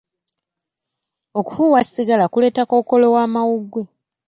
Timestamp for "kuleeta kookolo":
2.31-3.05